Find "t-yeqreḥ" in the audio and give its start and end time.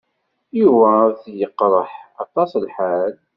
1.23-1.91